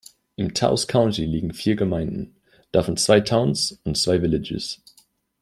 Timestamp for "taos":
0.55-0.87